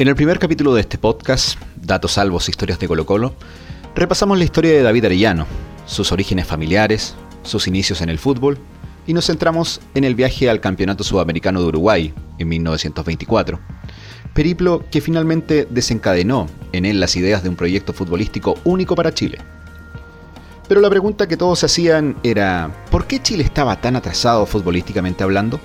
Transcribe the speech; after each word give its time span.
En 0.00 0.08
el 0.08 0.16
primer 0.16 0.38
capítulo 0.38 0.72
de 0.72 0.80
este 0.80 0.96
podcast, 0.96 1.60
Datos 1.76 2.12
Salvos, 2.12 2.48
Historias 2.48 2.78
de 2.78 2.88
Colo 2.88 3.04
Colo, 3.04 3.34
repasamos 3.94 4.38
la 4.38 4.44
historia 4.44 4.72
de 4.72 4.80
David 4.80 5.04
Arellano, 5.04 5.46
sus 5.84 6.10
orígenes 6.10 6.46
familiares, 6.46 7.14
sus 7.42 7.68
inicios 7.68 8.00
en 8.00 8.08
el 8.08 8.18
fútbol 8.18 8.56
y 9.06 9.12
nos 9.12 9.26
centramos 9.26 9.82
en 9.92 10.04
el 10.04 10.14
viaje 10.14 10.48
al 10.48 10.62
Campeonato 10.62 11.04
Sudamericano 11.04 11.60
de 11.60 11.66
Uruguay 11.66 12.14
en 12.38 12.48
1924. 12.48 13.60
Periplo 14.32 14.86
que 14.90 15.02
finalmente 15.02 15.68
desencadenó 15.68 16.46
en 16.72 16.86
él 16.86 16.98
las 16.98 17.14
ideas 17.16 17.42
de 17.42 17.50
un 17.50 17.56
proyecto 17.56 17.92
futbolístico 17.92 18.54
único 18.64 18.94
para 18.94 19.12
Chile. 19.12 19.36
Pero 20.66 20.80
la 20.80 20.88
pregunta 20.88 21.28
que 21.28 21.36
todos 21.36 21.62
hacían 21.62 22.16
era, 22.22 22.74
¿por 22.90 23.06
qué 23.06 23.20
Chile 23.20 23.44
estaba 23.44 23.78
tan 23.82 23.96
atrasado 23.96 24.46
futbolísticamente 24.46 25.24
hablando? 25.24 25.60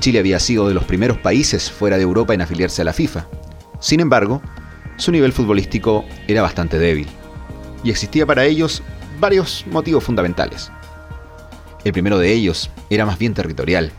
Chile 0.00 0.18
había 0.18 0.40
sido 0.40 0.68
de 0.68 0.74
los 0.74 0.84
primeros 0.84 1.18
países 1.18 1.70
fuera 1.70 1.96
de 1.96 2.02
Europa 2.02 2.34
en 2.34 2.40
afiliarse 2.40 2.82
a 2.82 2.84
la 2.84 2.92
FIFA. 2.92 3.26
Sin 3.80 4.00
embargo, 4.00 4.42
su 4.96 5.12
nivel 5.12 5.32
futbolístico 5.32 6.04
era 6.26 6.42
bastante 6.42 6.78
débil, 6.78 7.08
y 7.84 7.90
existía 7.90 8.26
para 8.26 8.44
ellos 8.44 8.82
varios 9.20 9.64
motivos 9.70 10.04
fundamentales. 10.04 10.70
El 11.84 11.92
primero 11.92 12.18
de 12.18 12.32
ellos 12.32 12.70
era 12.90 13.06
más 13.06 13.18
bien 13.18 13.34
territorial, 13.34 13.92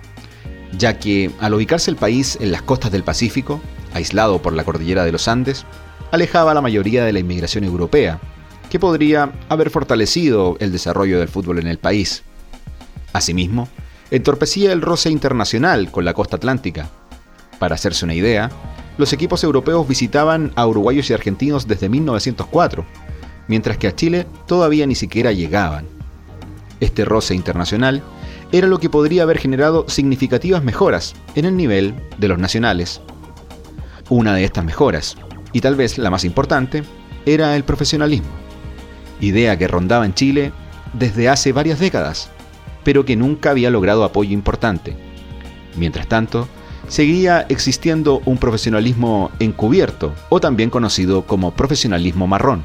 ya 0.77 0.99
que 0.99 1.31
al 1.39 1.53
ubicarse 1.53 1.89
el 1.89 1.97
país 1.97 2.37
en 2.41 2.51
las 2.51 2.61
costas 2.61 2.91
del 2.91 3.03
Pacífico, 3.03 3.61
aislado 3.93 4.41
por 4.41 4.53
la 4.53 4.63
cordillera 4.63 5.05
de 5.05 5.11
los 5.11 5.27
Andes, 5.27 5.65
alejaba 6.11 6.51
a 6.51 6.53
la 6.53 6.61
mayoría 6.61 7.05
de 7.05 7.13
la 7.13 7.19
inmigración 7.19 7.63
europea, 7.63 8.19
que 8.69 8.79
podría 8.79 9.31
haber 9.49 9.69
fortalecido 9.69 10.57
el 10.59 10.71
desarrollo 10.71 11.19
del 11.19 11.27
fútbol 11.27 11.59
en 11.59 11.67
el 11.67 11.79
país. 11.79 12.23
Asimismo, 13.13 13.67
entorpecía 14.11 14.71
el 14.71 14.81
roce 14.81 15.09
internacional 15.09 15.91
con 15.91 16.05
la 16.05 16.13
costa 16.13 16.37
atlántica. 16.37 16.89
Para 17.59 17.75
hacerse 17.75 18.05
una 18.05 18.15
idea, 18.15 18.49
los 18.97 19.13
equipos 19.13 19.43
europeos 19.43 19.87
visitaban 19.87 20.51
a 20.55 20.65
uruguayos 20.65 21.09
y 21.09 21.13
argentinos 21.13 21.67
desde 21.67 21.89
1904, 21.89 22.85
mientras 23.47 23.77
que 23.77 23.87
a 23.87 23.95
Chile 23.95 24.25
todavía 24.45 24.85
ni 24.87 24.95
siquiera 24.95 25.31
llegaban. 25.31 25.85
Este 26.79 27.05
roce 27.05 27.35
internacional 27.35 28.01
era 28.51 28.67
lo 28.67 28.79
que 28.79 28.89
podría 28.89 29.23
haber 29.23 29.37
generado 29.37 29.87
significativas 29.87 30.63
mejoras 30.63 31.13
en 31.35 31.45
el 31.45 31.55
nivel 31.55 31.93
de 32.17 32.27
los 32.29 32.39
nacionales. 32.39 33.01
Una 34.09 34.33
de 34.33 34.43
estas 34.43 34.65
mejoras, 34.65 35.17
y 35.53 35.61
tal 35.61 35.75
vez 35.75 35.97
la 35.97 36.09
más 36.09 36.23
importante, 36.23 36.83
era 37.25 37.55
el 37.55 37.63
profesionalismo, 37.63 38.29
idea 39.21 39.57
que 39.57 39.67
rondaba 39.67 40.05
en 40.05 40.13
Chile 40.13 40.51
desde 40.93 41.29
hace 41.29 41.51
varias 41.51 41.79
décadas 41.79 42.31
pero 42.83 43.05
que 43.05 43.15
nunca 43.15 43.51
había 43.51 43.69
logrado 43.69 44.03
apoyo 44.03 44.31
importante. 44.31 44.95
Mientras 45.75 46.07
tanto, 46.07 46.47
seguía 46.87 47.45
existiendo 47.49 48.21
un 48.25 48.37
profesionalismo 48.37 49.31
encubierto, 49.39 50.13
o 50.29 50.39
también 50.39 50.69
conocido 50.69 51.25
como 51.25 51.51
profesionalismo 51.51 52.27
marrón. 52.27 52.63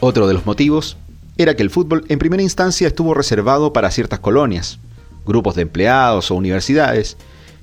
Otro 0.00 0.26
de 0.26 0.34
los 0.34 0.46
motivos 0.46 0.96
era 1.38 1.54
que 1.54 1.62
el 1.62 1.70
fútbol 1.70 2.04
en 2.08 2.18
primera 2.18 2.42
instancia 2.42 2.86
estuvo 2.86 3.14
reservado 3.14 3.72
para 3.72 3.90
ciertas 3.90 4.20
colonias, 4.20 4.78
grupos 5.26 5.54
de 5.54 5.62
empleados 5.62 6.30
o 6.30 6.34
universidades, 6.34 7.16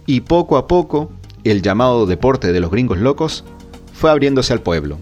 y 0.05 0.21
poco 0.21 0.57
a 0.57 0.67
poco 0.67 1.11
el 1.43 1.61
llamado 1.61 2.05
deporte 2.05 2.51
de 2.51 2.59
los 2.59 2.71
gringos 2.71 2.99
locos 2.99 3.43
fue 3.93 4.11
abriéndose 4.11 4.53
al 4.53 4.61
pueblo. 4.61 4.97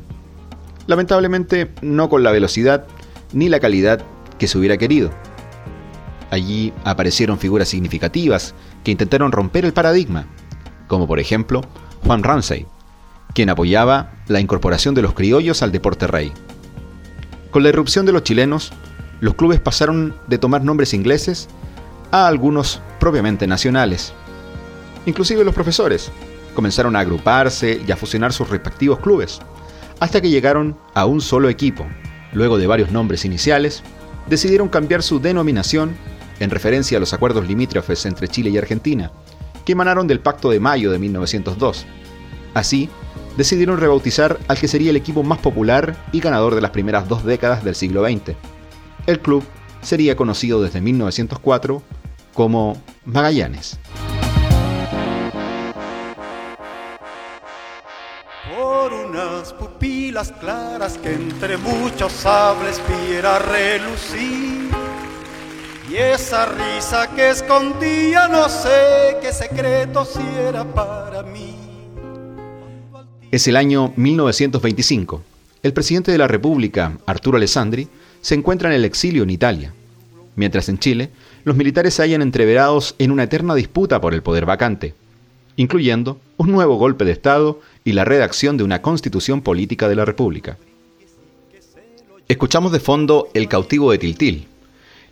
Lamentablemente 0.88 1.72
no 1.82 2.10
con 2.10 2.24
la 2.24 2.32
velocidad 2.32 2.86
ni 3.34 3.50
la 3.50 3.60
calidad 3.60 4.04
que 4.38 4.48
se 4.48 4.58
hubiera 4.58 4.78
querido. 4.78 5.12
Allí 6.32 6.74
aparecieron 6.86 7.38
figuras 7.38 7.68
significativas 7.68 8.56
que 8.86 8.92
intentaron 8.92 9.34
romper 9.34 9.66
el 9.66 9.74
paradigma, 9.74 10.28
como 10.88 11.06
por 11.06 11.20
ejemplo 11.20 11.62
Juan 12.06 12.24
Ramsey, 12.24 12.66
quien 13.34 13.50
apoyaba 13.50 14.14
la 14.28 14.40
incorporación 14.40 14.96
de 14.96 15.02
los 15.02 15.14
criollos 15.14 15.62
al 15.62 15.74
deporte 15.74 16.08
rey. 16.08 16.32
Con 17.52 17.64
la 17.64 17.70
irrupción 17.70 18.06
de 18.06 18.14
los 18.14 18.24
chilenos, 18.24 18.72
los 19.20 19.36
clubes 19.36 19.60
pasaron 19.60 20.16
de 20.28 20.38
tomar 20.38 20.64
nombres 20.64 20.94
ingleses 20.94 21.50
a 22.12 22.28
algunos 22.28 22.82
propiamente 22.98 23.46
nacionales. 23.46 24.14
Inclusive 25.06 25.44
los 25.44 25.54
profesores 25.54 26.12
comenzaron 26.56 26.96
a 26.96 27.02
agruparse 27.02 27.82
y 27.86 27.92
a 27.92 27.98
fusionar 27.98 28.32
sus 28.32 28.50
respectivos 28.50 29.00
clubes, 29.00 29.42
hasta 30.00 30.22
que 30.22 30.30
llegaron 30.30 30.78
a 30.94 31.06
un 31.06 31.20
solo 31.20 31.50
equipo. 31.50 31.86
Luego 32.32 32.58
de 32.58 32.68
varios 32.68 32.92
nombres 32.92 33.26
iniciales, 33.26 33.84
decidieron 34.30 34.70
cambiar 34.70 35.04
su 35.04 35.20
denominación 35.20 35.94
en 36.42 36.50
referencia 36.50 36.98
a 36.98 37.00
los 37.00 37.14
acuerdos 37.14 37.48
limítrofes 37.48 38.06
entre 38.08 38.28
Chile 38.28 38.50
y 38.50 38.58
Argentina, 38.58 39.12
que 39.64 39.74
emanaron 39.74 40.08
del 40.08 40.20
Pacto 40.20 40.50
de 40.50 40.60
Mayo 40.60 40.92
de 40.92 40.98
1902. 40.98 41.86
Así, 42.56 42.90
decidieron 43.38 43.78
rebautizar 43.78 44.40
al 44.48 44.58
que 44.58 44.68
sería 44.68 44.90
el 44.90 44.96
equipo 44.96 45.22
más 45.22 45.38
popular 45.38 45.96
y 46.12 46.20
ganador 46.20 46.56
de 46.56 46.62
las 46.62 46.72
primeras 46.72 47.08
dos 47.08 47.24
décadas 47.24 47.64
del 47.64 47.76
siglo 47.76 48.04
XX. 48.04 48.36
El 49.06 49.20
club 49.20 49.44
sería 49.84 50.16
conocido 50.16 50.62
desde 50.64 50.82
1904 50.82 51.84
como 52.34 52.82
Magallanes. 53.06 53.78
Por 58.58 58.94
unas 58.94 59.54
pupilas 59.54 60.32
claras 60.32 60.98
que 60.98 61.14
entre 61.14 61.58
muchos 61.58 62.12
sables 62.12 62.82
relucir 63.48 64.72
y 65.90 65.96
esa 65.96 66.46
risa 66.46 67.10
que 67.16 67.30
escondía, 67.30 68.28
no 68.28 68.50
sé 68.50 69.18
qué 69.22 69.32
secreto 69.34 70.06
si 70.06 70.22
era 70.40 70.64
para 70.64 71.24
mí. 71.24 71.56
Es 73.32 73.48
el 73.48 73.56
año 73.56 73.94
1925. 73.96 75.24
El 75.64 75.74
presidente 75.74 76.12
de 76.12 76.18
la 76.18 76.28
República, 76.28 76.98
Arturo 77.06 77.38
Alessandri, 77.38 77.88
se 78.22 78.36
encuentra 78.36 78.70
en 78.70 78.76
el 78.76 78.86
exilio 78.86 79.24
en 79.24 79.30
Italia, 79.30 79.74
mientras 80.36 80.70
en 80.70 80.80
Chile 80.80 81.10
los 81.44 81.56
militares 81.56 81.94
se 81.94 82.04
hallan 82.04 82.22
entreverados 82.22 82.96
en 83.00 83.12
una 83.12 83.24
eterna 83.24 83.56
disputa 83.56 84.00
por 84.02 84.14
el 84.14 84.22
poder 84.22 84.46
vacante, 84.46 84.94
incluyendo 85.56 86.20
un 86.38 86.52
nuevo 86.52 86.76
golpe 86.76 87.06
de 87.06 87.12
Estado 87.12 87.60
y 87.84 87.94
la 87.94 88.06
redacción 88.06 88.58
de 88.58 88.64
una 88.64 88.82
constitución 88.82 89.42
política 89.42 89.88
de 89.88 89.96
la 89.96 90.06
República. 90.06 90.58
Escuchamos 92.28 92.72
de 92.72 92.80
fondo 92.80 93.30
El 93.34 93.48
cautivo 93.48 93.92
de 93.92 93.98
Tiltil, 93.98 94.48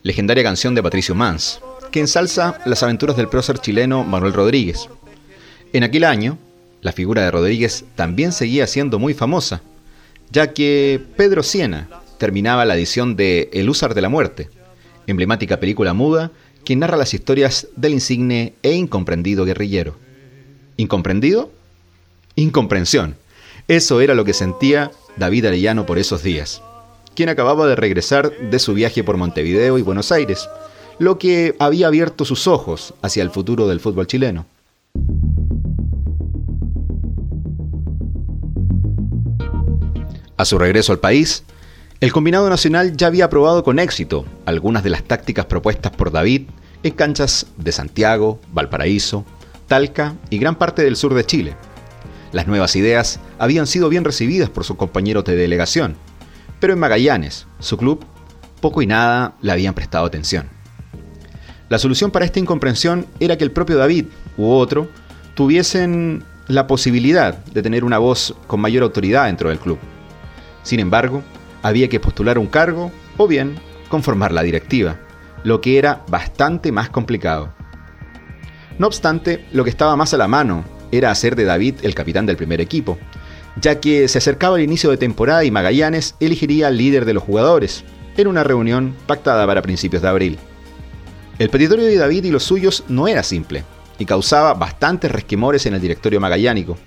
legendaria 0.04 0.44
canción 0.44 0.76
de 0.76 0.84
Patricio 0.84 1.16
Mans, 1.16 1.60
que 1.92 2.00
ensalza 2.00 2.60
las 2.66 2.84
aventuras 2.84 3.18
del 3.18 3.28
prócer 3.28 3.60
chileno 3.60 4.04
Manuel 4.04 4.34
Rodríguez. 4.34 4.90
En 5.74 5.84
aquel 5.84 6.04
año, 6.04 6.38
la 6.82 6.92
figura 6.92 7.24
de 7.24 7.32
Rodríguez 7.32 7.86
también 7.96 8.32
seguía 8.32 8.68
siendo 8.68 9.00
muy 9.00 9.14
famosa, 9.14 9.62
ya 10.32 10.54
que 10.54 11.02
Pedro 11.18 11.44
Siena 11.44 11.90
terminaba 12.18 12.66
la 12.66 12.76
edición 12.76 13.16
de 13.16 13.50
El 13.54 13.70
Húsar 13.70 13.94
de 13.94 14.02
la 14.02 14.10
Muerte, 14.10 14.50
emblemática 15.08 15.60
película 15.60 15.94
muda 15.94 16.32
que 16.64 16.76
narra 16.76 16.98
las 16.98 17.14
historias 17.14 17.68
del 17.76 17.94
insigne 17.94 18.54
e 18.62 18.74
incomprendido 18.74 19.46
guerrillero. 19.46 19.96
¿Incomprendido? 20.78 21.52
Incomprensión. 22.36 23.16
Eso 23.68 24.02
era 24.02 24.14
lo 24.14 24.24
que 24.24 24.34
sentía 24.34 24.92
David 25.18 25.46
Arellano 25.46 25.86
por 25.86 25.98
esos 25.98 26.24
días 26.24 26.62
quien 27.20 27.28
acababa 27.28 27.68
de 27.68 27.76
regresar 27.76 28.32
de 28.32 28.60
su 28.60 28.74
viaje 28.74 29.04
por 29.04 29.18
Montevideo 29.18 29.78
y 29.78 29.82
Buenos 29.82 30.14
Aires, 30.14 30.48
lo 31.00 31.20
que 31.20 31.54
había 31.60 31.88
abierto 31.88 32.24
sus 32.24 32.48
ojos 32.48 32.94
hacia 33.02 33.22
el 33.24 33.30
futuro 33.30 33.68
del 33.68 33.82
fútbol 33.82 34.08
chileno. 34.08 34.46
A 40.38 40.46
su 40.46 40.58
regreso 40.58 40.94
al 40.94 41.00
país, 41.00 41.44
el 42.00 42.14
combinado 42.14 42.50
nacional 42.50 42.96
ya 42.96 43.08
había 43.08 43.30
probado 43.30 43.66
con 43.66 43.80
éxito 43.80 44.24
algunas 44.46 44.86
de 44.86 44.92
las 44.92 45.04
tácticas 45.04 45.46
propuestas 45.46 45.92
por 45.92 46.14
David 46.14 46.44
en 46.84 46.94
canchas 46.94 47.48
de 47.58 47.74
Santiago, 47.74 48.40
Valparaíso, 48.54 49.26
Talca 49.68 50.16
y 50.30 50.38
gran 50.38 50.56
parte 50.56 50.84
del 50.84 50.96
sur 50.96 51.14
de 51.14 51.26
Chile. 51.26 51.58
Las 52.32 52.48
nuevas 52.48 52.78
ideas 52.78 53.20
habían 53.40 53.68
sido 53.68 53.90
bien 53.90 54.06
recibidas 54.06 54.50
por 54.50 54.64
sus 54.64 54.78
compañeros 54.78 55.26
de 55.26 55.36
delegación, 55.36 55.98
pero 56.60 56.74
en 56.74 56.80
Magallanes, 56.80 57.48
su 57.60 57.78
club, 57.78 58.06
poco 58.62 58.82
y 58.82 58.88
nada 58.88 59.36
le 59.42 59.52
habían 59.52 59.74
prestado 59.74 60.06
atención. 60.06 60.48
La 61.70 61.80
solución 61.80 62.12
para 62.12 62.26
esta 62.26 62.40
incomprensión 62.40 63.06
era 63.20 63.38
que 63.38 63.44
el 63.44 63.52
propio 63.52 63.78
David 63.78 64.06
u 64.38 64.50
otro 64.50 64.90
tuviesen 65.36 66.24
la 66.48 66.66
posibilidad 66.66 67.46
de 67.46 67.62
tener 67.62 67.84
una 67.84 68.00
voz 68.00 68.36
con 68.48 68.60
mayor 68.60 68.84
autoridad 68.84 69.26
dentro 69.26 69.50
del 69.50 69.60
club. 69.60 69.78
Sin 70.64 70.80
embargo, 70.80 71.22
había 71.62 71.88
que 71.88 72.00
postular 72.00 72.38
un 72.38 72.48
cargo 72.48 72.92
o 73.18 73.28
bien 73.28 73.56
conformar 73.88 74.32
la 74.32 74.42
directiva, 74.42 74.98
lo 75.44 75.62
que 75.62 75.78
era 75.78 76.04
bastante 76.10 76.72
más 76.72 76.90
complicado. 76.90 77.54
No 78.80 78.88
obstante, 78.88 79.46
lo 79.52 79.64
que 79.64 79.70
estaba 79.70 79.96
más 79.96 80.14
a 80.14 80.18
la 80.18 80.28
mano 80.28 80.64
era 80.92 81.12
hacer 81.12 81.36
de 81.36 81.46
David 81.46 81.76
el 81.84 81.94
capitán 81.94 82.26
del 82.26 82.38
primer 82.38 82.62
equipo, 82.62 82.98
ya 83.56 83.80
que 83.80 84.08
se 84.08 84.18
acercaba 84.18 84.58
el 84.58 84.64
inicio 84.64 84.90
de 84.90 84.98
temporada 84.98 85.44
y 85.44 85.52
Magallanes 85.52 86.16
elegiría 86.20 86.68
al 86.68 86.78
líder 86.78 87.06
de 87.06 87.14
los 87.14 87.24
jugadores, 87.24 87.84
en 88.18 88.28
una 88.28 88.44
reunión 88.44 88.96
pactada 89.08 89.46
para 89.48 89.62
principios 89.62 90.02
de 90.02 90.08
abril. 90.08 90.40
El 91.38 91.50
petitorio 91.50 91.86
de 91.86 91.96
David 91.96 92.26
y 92.26 92.32
los 92.32 92.44
suyos 92.44 92.84
no 92.90 93.08
era 93.08 93.24
simple, 93.24 93.64
y 93.98 94.06
causaba 94.06 94.54
bastantes 94.54 95.12
resquemores 95.12 95.66
en 95.66 95.74
el 95.74 95.82
directorio 95.82 96.20
magallánico. 96.20 96.78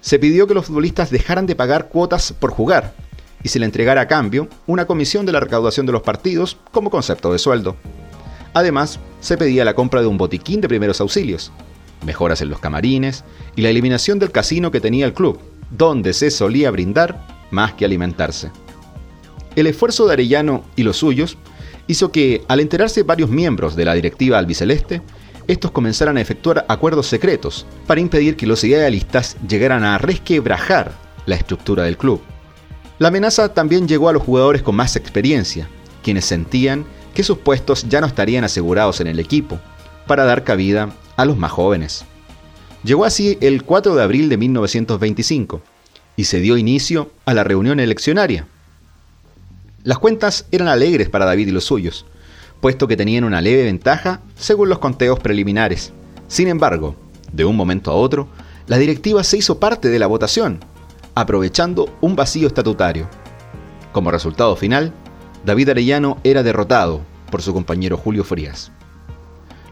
se 0.00 0.20
pidió 0.20 0.46
que 0.46 0.54
los 0.54 0.66
futbolistas 0.66 1.10
dejaran 1.10 1.46
de 1.46 1.56
pagar 1.56 1.88
cuotas 1.88 2.32
por 2.32 2.50
jugar 2.52 2.94
y 3.42 3.48
se 3.48 3.58
le 3.58 3.64
entregara 3.64 4.02
a 4.02 4.08
cambio 4.08 4.48
una 4.66 4.86
comisión 4.86 5.26
de 5.26 5.32
la 5.32 5.40
recaudación 5.40 5.84
de 5.86 5.92
los 5.92 6.02
partidos 6.02 6.58
como 6.70 6.90
concepto 6.90 7.32
de 7.32 7.40
sueldo. 7.40 7.76
Además, 8.54 9.00
se 9.20 9.36
pedía 9.36 9.64
la 9.64 9.74
compra 9.74 10.00
de 10.00 10.06
un 10.06 10.16
botiquín 10.16 10.60
de 10.60 10.68
primeros 10.68 11.00
auxilios, 11.00 11.50
mejoras 12.04 12.40
en 12.40 12.50
los 12.50 12.60
camarines 12.60 13.24
y 13.56 13.62
la 13.62 13.70
eliminación 13.70 14.18
del 14.18 14.30
casino 14.30 14.70
que 14.70 14.80
tenía 14.80 15.06
el 15.06 15.12
club, 15.12 15.40
donde 15.70 16.12
se 16.12 16.30
solía 16.30 16.70
brindar 16.70 17.26
más 17.50 17.74
que 17.74 17.84
alimentarse. 17.84 18.50
El 19.54 19.66
esfuerzo 19.66 20.06
de 20.06 20.14
Arellano 20.14 20.64
y 20.76 20.82
los 20.82 20.98
suyos 20.98 21.38
hizo 21.86 22.12
que, 22.12 22.44
al 22.48 22.60
enterarse 22.60 23.02
varios 23.02 23.30
miembros 23.30 23.76
de 23.76 23.84
la 23.84 23.94
directiva 23.94 24.38
albiceleste, 24.38 25.02
estos 25.46 25.70
comenzaran 25.70 26.16
a 26.16 26.20
efectuar 26.20 26.66
acuerdos 26.68 27.06
secretos 27.06 27.66
para 27.86 28.00
impedir 28.00 28.36
que 28.36 28.46
los 28.46 28.64
idealistas 28.64 29.36
llegaran 29.46 29.84
a 29.84 29.98
resquebrajar 29.98 30.92
la 31.24 31.36
estructura 31.36 31.84
del 31.84 31.96
club. 31.96 32.20
La 32.98 33.08
amenaza 33.08 33.52
también 33.52 33.86
llegó 33.86 34.08
a 34.08 34.12
los 34.12 34.22
jugadores 34.22 34.62
con 34.62 34.74
más 34.74 34.96
experiencia, 34.96 35.68
quienes 36.02 36.24
sentían 36.24 36.84
que 37.14 37.22
sus 37.22 37.38
puestos 37.38 37.88
ya 37.88 38.00
no 38.00 38.06
estarían 38.06 38.44
asegurados 38.44 39.00
en 39.00 39.06
el 39.06 39.20
equipo, 39.20 39.58
para 40.06 40.24
dar 40.24 40.44
cabida 40.44 40.90
a 41.16 41.24
los 41.24 41.36
más 41.36 41.52
jóvenes. 41.52 42.04
Llegó 42.84 43.04
así 43.04 43.38
el 43.40 43.64
4 43.64 43.94
de 43.94 44.02
abril 44.02 44.28
de 44.28 44.36
1925 44.36 45.62
y 46.16 46.24
se 46.24 46.40
dio 46.40 46.56
inicio 46.56 47.10
a 47.24 47.34
la 47.34 47.44
reunión 47.44 47.80
eleccionaria. 47.80 48.46
Las 49.82 49.98
cuentas 49.98 50.46
eran 50.50 50.68
alegres 50.68 51.08
para 51.08 51.24
David 51.24 51.48
y 51.48 51.52
los 51.52 51.64
suyos, 51.64 52.06
puesto 52.60 52.88
que 52.88 52.96
tenían 52.96 53.24
una 53.24 53.40
leve 53.40 53.64
ventaja 53.64 54.20
según 54.36 54.68
los 54.68 54.78
conteos 54.78 55.18
preliminares. 55.20 55.92
Sin 56.28 56.48
embargo, 56.48 56.96
de 57.32 57.44
un 57.44 57.56
momento 57.56 57.90
a 57.90 57.94
otro, 57.94 58.28
la 58.66 58.78
directiva 58.78 59.22
se 59.22 59.38
hizo 59.38 59.60
parte 59.60 59.88
de 59.88 59.98
la 59.98 60.06
votación, 60.06 60.60
aprovechando 61.14 61.96
un 62.00 62.16
vacío 62.16 62.48
estatutario. 62.48 63.08
Como 63.92 64.10
resultado 64.10 64.56
final, 64.56 64.92
David 65.44 65.70
Arellano 65.70 66.18
era 66.24 66.42
derrotado 66.42 67.02
por 67.30 67.42
su 67.42 67.52
compañero 67.52 67.96
Julio 67.96 68.24
Frías. 68.24 68.72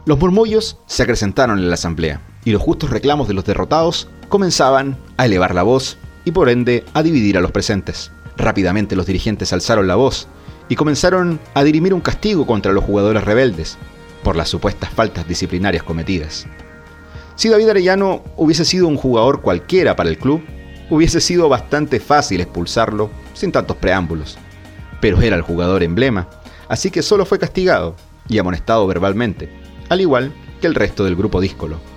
Los 0.05 0.19
murmullos 0.19 0.79
se 0.87 1.03
acrecentaron 1.03 1.59
en 1.59 1.69
la 1.69 1.75
asamblea 1.75 2.21
y 2.45 2.51
los 2.51 2.63
justos 2.63 2.91
reclamos 2.91 3.29
de 3.29 3.35
los 3.35 3.45
derrotados 3.45 4.09
comenzaban 4.29 4.97
a 5.17 5.27
elevar 5.27 5.55
la 5.55 5.63
voz 5.63 5.97
y 6.25 6.33
por 6.33 6.49
ende 6.49 6.85
a 6.95 7.03
dividir 7.03 7.37
a 7.39 7.41
los 7.41 7.53
presentes. 7.53 8.11
Rápidamente 8.37 8.97
los 8.97 9.07
dirigentes 9.07 9.53
alzaron 9.53 9.87
la 9.87 9.95
voz 9.95 10.29
y 10.69 10.77
comenzaron 10.77 11.41
a 11.55 11.63
dirimir 11.63 11.95
un 11.95 12.01
castigo 12.01 12.47
contra 12.47 12.73
los 12.73 12.85
jugadores 12.85 13.25
rebeldes 13.25 13.77
por 14.23 14.37
las 14.37 14.49
supuestas 14.49 14.91
faltas 14.91 15.29
disciplinarias 15.29 15.83
cometidas. 15.83 16.47
Si 17.37 17.49
David 17.49 17.71
Arellano 17.71 18.23
hubiese 18.37 18.65
sido 18.65 18.89
un 18.89 18.97
jugador 18.97 19.43
cualquiera 19.43 19.97
para 19.97 20.09
el 20.09 20.19
club, 20.19 20.43
hubiese 20.89 21.21
sido 21.21 21.49
bastante 21.49 22.01
fácil 22.01 22.41
expulsarlo 22.41 23.11
sin 23.35 23.53
tantos 23.53 23.77
preámbulos. 23.77 24.39
Pero 25.01 25.21
era 25.21 25.37
el 25.37 25.43
jugador 25.43 25.83
emblema, 25.83 26.29
así 26.69 26.91
que 26.91 27.03
solo 27.03 27.27
fue 27.27 27.39
castigado 27.39 27.97
y 28.29 28.39
amonestado 28.39 28.87
verbalmente, 28.87 29.51
al 29.89 30.01
igual 30.01 30.33
que 30.61 30.67
el 30.67 30.75
resto 30.75 31.05
del 31.05 31.17
grupo 31.17 31.41
díscolo. 31.41 31.94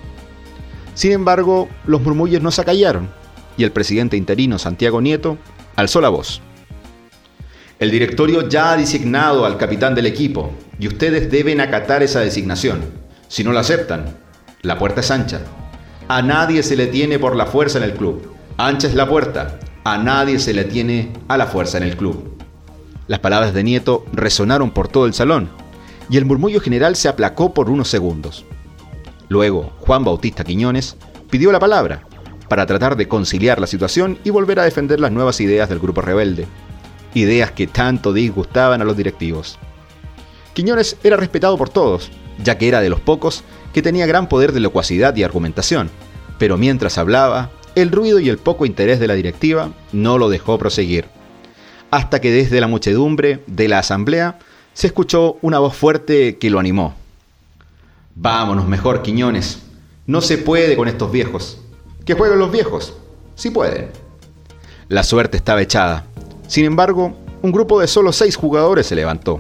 Sin 0.98 1.12
embargo, 1.12 1.70
los 1.86 2.02
murmullos 2.02 2.42
no 2.42 2.50
se 2.50 2.62
acallaron 2.62 3.08
y 3.56 3.64
el 3.64 3.72
presidente 3.72 4.18
interino 4.18 4.58
Santiago 4.58 5.00
Nieto 5.00 5.38
alzó 5.76 6.02
la 6.02 6.10
voz. 6.10 6.42
El 7.78 7.92
directorio 7.92 8.50
ya 8.50 8.72
ha 8.72 8.78
designado 8.78 9.46
al 9.46 9.58
capitán 9.58 9.94
del 9.94 10.08
equipo 10.08 10.54
y 10.80 10.88
ustedes 10.88 11.30
deben 11.30 11.62
acatar 11.62 12.02
esa 12.02 12.22
designación. 12.22 12.84
Si 13.28 13.44
no 13.44 13.52
la 13.52 13.60
aceptan, 13.60 14.18
la 14.64 14.80
puerta 14.80 15.02
es 15.02 15.12
ancha. 15.12 15.42
A 16.08 16.24
nadie 16.24 16.64
se 16.64 16.76
le 16.76 16.88
tiene 16.88 17.20
por 17.20 17.36
la 17.36 17.46
fuerza 17.46 17.78
en 17.78 17.84
el 17.84 17.94
club. 17.94 18.34
Ancha 18.58 18.88
es 18.88 18.96
la 18.96 19.08
puerta. 19.08 19.60
A 19.84 20.00
nadie 20.00 20.40
se 20.40 20.56
le 20.56 20.64
tiene 20.64 21.14
a 21.28 21.38
la 21.38 21.46
fuerza 21.46 21.78
en 21.78 21.84
el 21.84 21.96
club. 21.96 22.42
Las 23.06 23.20
palabras 23.20 23.54
de 23.54 23.64
Nieto 23.64 24.04
resonaron 24.14 24.72
por 24.72 24.88
todo 24.88 25.06
el 25.06 25.14
salón 25.14 25.48
y 26.10 26.18
el 26.18 26.26
murmullo 26.26 26.60
general 26.60 26.96
se 26.96 27.08
aplacó 27.08 27.54
por 27.54 27.70
unos 27.70 27.88
segundos. 27.88 28.46
Luego, 29.30 29.74
Juan 29.80 30.04
Bautista 30.04 30.44
Quiñones 30.44 30.96
pidió 31.30 31.52
la 31.52 31.60
palabra 31.60 32.04
para 32.48 32.66
tratar 32.66 32.96
de 32.96 33.08
conciliar 33.08 33.60
la 33.60 33.68
situación 33.68 34.18
y 34.24 34.30
volver 34.30 34.60
a 34.60 34.64
defender 34.64 35.00
las 35.00 35.12
nuevas 35.12 35.42
ideas 35.42 35.68
del 35.70 35.80
grupo 35.80 36.02
rebelde 36.02 36.48
ideas 37.18 37.52
que 37.52 37.68
tanto 37.68 38.14
disgustaban 38.14 38.82
a 38.82 38.86
los 38.86 38.98
directivos. 38.98 39.58
Quiñones 40.54 40.98
era 41.04 41.18
respetado 41.18 41.58
por 41.58 41.70
todos, 41.70 42.10
ya 42.44 42.58
que 42.58 42.68
era 42.68 42.82
de 42.82 42.90
los 42.90 43.00
pocos 43.00 43.44
que 43.74 43.82
tenía 43.82 44.06
gran 44.06 44.30
poder 44.30 44.52
de 44.52 44.60
locuacidad 44.60 45.16
y 45.16 45.24
argumentación, 45.24 45.90
pero 46.40 46.58
mientras 46.58 46.98
hablaba, 46.98 47.52
el 47.76 47.92
ruido 47.92 48.20
y 48.20 48.30
el 48.30 48.38
poco 48.38 48.66
interés 48.66 49.00
de 49.00 49.08
la 49.08 49.14
directiva 49.14 49.72
no 49.92 50.18
lo 50.18 50.30
dejó 50.30 50.58
proseguir. 50.58 51.06
Hasta 51.92 52.20
que 52.20 52.32
desde 52.32 52.60
la 52.60 52.68
muchedumbre 52.68 53.44
de 53.48 53.68
la 53.68 53.80
asamblea 53.80 54.40
se 54.74 54.88
escuchó 54.88 55.38
una 55.42 55.60
voz 55.60 55.76
fuerte 55.76 56.38
que 56.38 56.50
lo 56.50 56.60
animó. 56.60 56.96
Vámonos 58.20 58.68
mejor, 58.68 59.04
Quiñones. 59.04 59.60
No 60.08 60.22
se 60.22 60.40
puede 60.40 60.76
con 60.76 60.88
estos 60.88 61.12
viejos. 61.12 61.60
Que 62.04 62.16
jueguen 62.16 62.40
los 62.40 62.52
viejos. 62.52 62.96
Si 63.36 63.52
pueden. 63.52 63.92
La 64.90 65.04
suerte 65.04 65.38
estaba 65.38 65.62
echada. 65.62 66.04
Sin 66.48 66.66
embargo, 66.66 67.16
un 67.44 67.52
grupo 67.52 67.80
de 67.80 67.86
solo 67.86 68.12
seis 68.12 68.36
jugadores 68.36 68.88
se 68.88 68.96
levantó, 68.96 69.40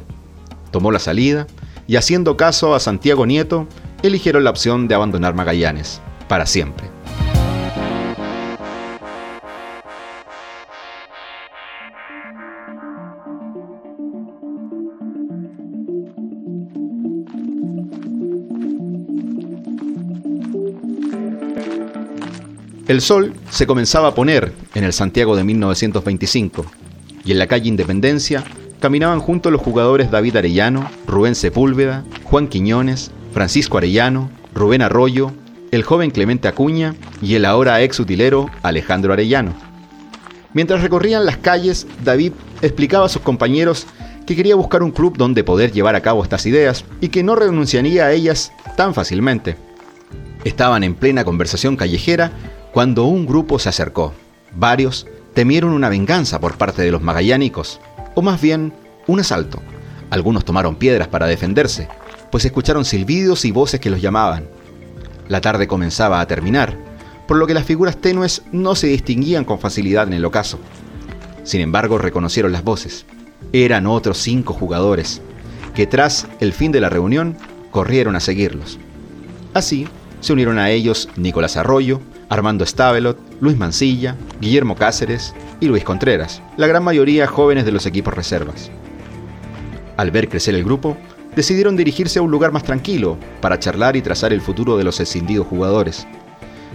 tomó 0.69 0.91
la 0.91 1.00
salida 1.00 1.47
y 1.88 1.95
haciendo 1.95 2.38
caso 2.38 2.75
a 2.75 2.79
Santiago 2.79 3.25
Nieto, 3.25 3.65
eligieron 4.03 4.44
la 4.44 4.51
opción 4.51 4.88
de 4.88 4.94
abandonar 4.94 5.33
Magallanes, 5.33 6.00
para 6.27 6.45
siempre. 6.45 6.96
El 22.88 23.01
sol 23.01 23.34
se 23.50 23.68
comenzaba 23.68 24.07
a 24.07 24.16
poner 24.16 24.54
en 24.74 24.86
el 24.86 24.94
Santiago 24.94 25.36
de 25.36 25.44
1925 25.44 26.66
y 27.25 27.34
en 27.34 27.39
la 27.39 27.48
calle 27.48 27.68
Independencia 27.68 28.45
caminaban 28.80 29.19
juntos 29.19 29.51
los 29.51 29.61
jugadores 29.61 30.09
David 30.09 30.38
Arellano, 30.38 30.90
Rubén 31.06 31.35
Sepúlveda, 31.35 32.06
Juan 32.23 32.47
Quiñones, 32.47 33.11
Francisco 33.33 33.78
Arellano, 33.78 34.31
Rubén 34.56 34.81
Arroyo, 34.81 35.33
el 35.71 35.83
joven 35.83 36.11
Clemente 36.11 36.47
Acuña 36.47 36.95
y 37.21 37.35
el 37.35 37.44
ahora 37.44 37.81
ex 37.81 38.00
utilero 38.00 38.50
Alejandro 38.64 39.11
Arellano. 39.11 39.54
Mientras 40.54 40.81
recorrían 40.81 41.26
las 41.26 41.35
calles, 41.35 41.88
David 42.06 42.31
explicaba 42.61 43.07
a 43.07 43.09
sus 43.09 43.21
compañeros 43.21 43.85
que 44.26 44.38
quería 44.38 44.56
buscar 44.56 44.81
un 44.81 44.92
club 44.92 45.18
donde 45.18 45.44
poder 45.44 45.73
llevar 45.73 45.95
a 45.95 46.02
cabo 46.02 46.23
estas 46.23 46.45
ideas 46.45 46.85
y 47.02 47.09
que 47.09 47.21
no 47.21 47.35
renunciaría 47.35 48.06
a 48.06 48.14
ellas 48.14 48.54
tan 48.78 48.94
fácilmente. 48.94 49.67
Estaban 50.47 50.85
en 50.85 50.95
plena 50.95 51.25
conversación 51.25 51.75
callejera 51.75 52.31
cuando 52.71 53.04
un 53.04 53.25
grupo 53.25 53.59
se 53.59 53.68
acercó. 53.68 54.13
Varios 54.56 55.06
temieron 55.33 55.73
una 55.73 55.89
venganza 55.89 56.39
por 56.39 56.57
parte 56.57 56.83
de 56.83 56.89
los 56.89 57.01
magallánicos, 57.01 57.81
o 58.16 58.21
más 58.21 58.39
bien 58.39 58.71
un 59.07 59.19
asalto. 59.19 59.61
Algunos 60.09 60.45
tomaron 60.45 60.77
piedras 60.77 61.09
para 61.09 61.27
defenderse, 61.27 61.89
pues 62.31 62.45
escucharon 62.45 62.85
silbidos 62.85 63.44
y 63.44 63.51
voces 63.51 63.81
que 63.81 63.89
los 63.89 64.01
llamaban. 64.01 64.47
La 65.27 65.42
tarde 65.42 65.68
comenzaba 65.68 66.21
a 66.21 66.27
terminar, 66.27 66.77
por 67.27 67.35
lo 67.35 67.45
que 67.45 67.54
las 67.54 67.66
figuras 67.66 67.97
tenues 67.97 68.44
no 68.54 68.73
se 68.75 68.87
distinguían 68.87 69.44
con 69.44 69.59
facilidad 69.59 70.07
en 70.07 70.13
el 70.13 70.23
ocaso. 70.23 70.59
Sin 71.44 71.59
embargo, 71.59 71.97
reconocieron 71.97 72.54
las 72.54 72.63
voces. 72.63 73.06
Eran 73.51 73.85
otros 73.85 74.18
cinco 74.18 74.54
jugadores, 74.54 75.21
que 75.75 75.87
tras 75.87 76.25
el 76.39 76.54
fin 76.54 76.71
de 76.71 76.80
la 76.80 76.87
reunión 76.87 77.35
corrieron 77.69 78.16
a 78.16 78.21
seguirlos. 78.21 78.80
Así, 79.54 79.89
se 80.19 80.33
unieron 80.33 80.59
a 80.59 80.69
ellos 80.69 81.09
Nicolás 81.16 81.57
Arroyo, 81.57 82.02
Armando 82.30 82.66
Stavelot, 82.66 83.18
Luis 83.40 83.57
Mancilla, 83.57 84.16
Guillermo 84.42 84.76
Cáceres 84.76 85.33
y 85.59 85.68
Luis 85.68 85.83
Contreras, 85.83 86.42
la 86.57 86.68
gran 86.68 86.83
mayoría 86.83 87.28
jóvenes 87.28 87.66
de 87.66 87.71
los 87.71 87.86
equipos 87.86 88.14
reservas. 88.14 88.69
Al 89.95 90.12
ver 90.12 90.30
crecer 90.30 90.56
el 90.56 90.64
grupo, 90.64 90.97
decidieron 91.36 91.76
dirigirse 91.76 92.19
a 92.19 92.21
un 92.21 92.31
lugar 92.31 92.52
más 92.52 92.64
tranquilo 92.64 93.18
para 93.42 93.59
charlar 93.59 93.95
y 93.95 94.02
trazar 94.02 94.33
el 94.33 94.42
futuro 94.42 94.78
de 94.78 94.83
los 94.83 95.00
escindidos 95.00 95.47
jugadores. 95.47 96.07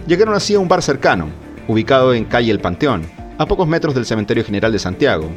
Llegaron 0.07 0.35
así 0.35 0.55
a 0.55 0.59
un 0.59 0.67
bar 0.67 0.81
cercano, 0.81 1.27
ubicado 1.67 2.13
en 2.13 2.25
calle 2.25 2.51
El 2.51 2.59
Panteón, 2.59 3.03
a 3.37 3.45
pocos 3.45 3.67
metros 3.67 3.95
del 3.95 4.05
Cementerio 4.05 4.43
General 4.43 4.71
de 4.71 4.79
Santiago, 4.79 5.29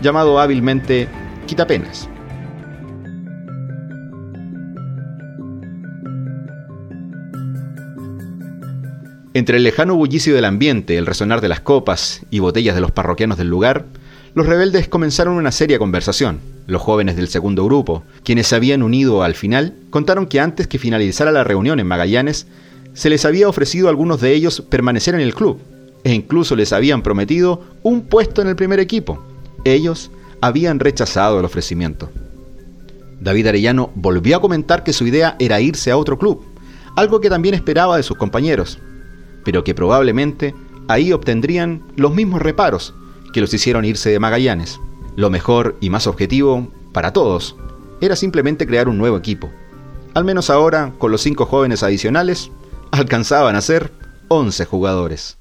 llamado 0.00 0.40
hábilmente 0.40 1.08
Quitapenas. 1.46 2.08
Entre 9.32 9.58
el 9.58 9.62
lejano 9.62 9.94
bullicio 9.94 10.34
del 10.34 10.44
ambiente, 10.44 10.98
el 10.98 11.06
resonar 11.06 11.40
de 11.40 11.48
las 11.48 11.60
copas 11.60 12.22
y 12.30 12.40
botellas 12.40 12.74
de 12.74 12.80
los 12.80 12.90
parroquianos 12.90 13.38
del 13.38 13.46
lugar, 13.46 13.84
los 14.34 14.46
rebeldes 14.46 14.88
comenzaron 14.88 15.34
una 15.34 15.52
seria 15.52 15.78
conversación. 15.78 16.40
Los 16.66 16.82
jóvenes 16.82 17.14
del 17.14 17.28
segundo 17.28 17.64
grupo, 17.64 18.02
quienes 18.24 18.48
se 18.48 18.56
habían 18.56 18.82
unido 18.82 19.22
al 19.22 19.36
final, 19.36 19.74
contaron 19.90 20.26
que 20.26 20.40
antes 20.40 20.66
que 20.66 20.80
finalizara 20.80 21.30
la 21.30 21.44
reunión 21.44 21.78
en 21.78 21.86
Magallanes, 21.86 22.48
se 22.92 23.08
les 23.08 23.24
había 23.24 23.48
ofrecido 23.48 23.86
a 23.86 23.90
algunos 23.90 24.20
de 24.20 24.32
ellos 24.32 24.62
permanecer 24.68 25.14
en 25.14 25.20
el 25.20 25.32
club, 25.32 25.60
e 26.02 26.12
incluso 26.12 26.56
les 26.56 26.72
habían 26.72 27.02
prometido 27.02 27.62
un 27.84 28.02
puesto 28.02 28.42
en 28.42 28.48
el 28.48 28.56
primer 28.56 28.80
equipo. 28.80 29.22
Ellos 29.64 30.10
habían 30.40 30.80
rechazado 30.80 31.38
el 31.38 31.44
ofrecimiento. 31.44 32.10
David 33.20 33.46
Arellano 33.46 33.92
volvió 33.94 34.38
a 34.38 34.40
comentar 34.40 34.82
que 34.82 34.92
su 34.92 35.06
idea 35.06 35.36
era 35.38 35.60
irse 35.60 35.92
a 35.92 35.96
otro 35.96 36.18
club, 36.18 36.44
algo 36.96 37.20
que 37.20 37.30
también 37.30 37.54
esperaba 37.54 37.96
de 37.96 38.02
sus 38.02 38.16
compañeros, 38.16 38.78
pero 39.50 39.64
que 39.64 39.74
probablemente 39.74 40.54
ahí 40.86 41.12
obtendrían 41.12 41.82
los 41.96 42.14
mismos 42.14 42.40
reparos 42.40 42.94
que 43.32 43.40
los 43.40 43.52
hicieron 43.52 43.84
irse 43.84 44.08
de 44.08 44.20
Magallanes. 44.20 44.78
Lo 45.16 45.28
mejor 45.28 45.76
y 45.80 45.90
más 45.90 46.06
objetivo 46.06 46.68
para 46.92 47.12
todos 47.12 47.56
era 48.00 48.14
simplemente 48.14 48.64
crear 48.64 48.88
un 48.88 48.96
nuevo 48.96 49.16
equipo. 49.16 49.50
Al 50.14 50.24
menos 50.24 50.50
ahora, 50.50 50.92
con 50.98 51.10
los 51.10 51.22
cinco 51.22 51.46
jóvenes 51.46 51.82
adicionales, 51.82 52.52
alcanzaban 52.92 53.56
a 53.56 53.60
ser 53.60 53.90
11 54.28 54.66
jugadores. 54.66 55.36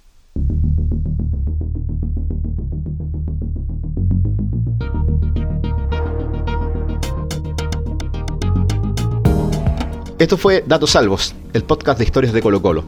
Esto 10.18 10.36
fue 10.36 10.64
Datos 10.66 10.90
Salvos, 10.90 11.36
el 11.54 11.64
podcast 11.64 12.00
de 12.00 12.06
historias 12.06 12.34
de 12.34 12.42
Colo 12.42 12.60
Colo. 12.60 12.86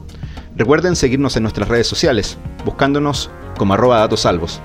Recuerden 0.62 0.96
seguirnos 0.96 1.36
en 1.38 1.42
nuestras 1.42 1.70
redes 1.70 1.88
sociales, 1.88 2.38
buscándonos 2.64 3.32
como 3.58 3.74
arroba 3.74 3.98
datos 3.98 4.20
salvos, 4.20 4.62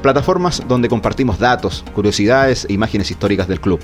plataformas 0.00 0.62
donde 0.66 0.88
compartimos 0.88 1.38
datos, 1.38 1.84
curiosidades 1.94 2.64
e 2.66 2.72
imágenes 2.72 3.10
históricas 3.10 3.46
del 3.46 3.60
club. 3.60 3.78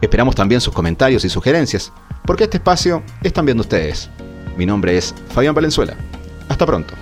Esperamos 0.00 0.34
también 0.34 0.60
sus 0.60 0.74
comentarios 0.74 1.24
y 1.24 1.28
sugerencias, 1.28 1.92
porque 2.26 2.42
este 2.42 2.56
espacio 2.56 3.04
es 3.22 3.32
también 3.32 3.58
de 3.58 3.60
ustedes. 3.60 4.10
Mi 4.56 4.66
nombre 4.66 4.98
es 4.98 5.14
Fabián 5.28 5.54
Valenzuela. 5.54 5.94
Hasta 6.48 6.66
pronto. 6.66 6.94